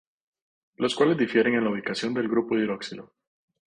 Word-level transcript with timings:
Los 0.77 0.95
cuales 0.95 1.19
difieren 1.19 1.53
en 1.53 1.63
la 1.63 1.69
ubicación 1.69 2.15
del 2.15 2.27
grupo 2.27 2.57
hidroxilo. 2.57 3.13